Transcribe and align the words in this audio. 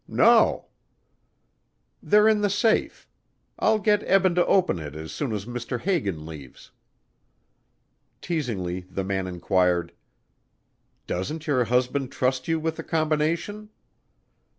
"No." 0.07 0.65
"They're 2.01 2.27
in 2.27 2.41
the 2.41 2.49
safe. 2.49 3.07
I'll 3.59 3.77
get 3.77 4.01
Eben 4.05 4.33
to 4.33 4.43
open 4.47 4.79
it 4.79 4.95
as 4.95 5.11
soon 5.11 5.31
as 5.31 5.45
Mr. 5.45 5.79
Hagan 5.79 6.25
leaves." 6.25 6.71
Teasingly 8.19 8.79
the 8.89 9.03
man 9.03 9.27
inquired, 9.27 9.93
"Doesn't 11.05 11.45
your 11.45 11.65
husband 11.65 12.11
trust 12.11 12.47
you 12.47 12.59
with 12.59 12.77
the 12.77 12.83
combination?" 12.83 13.69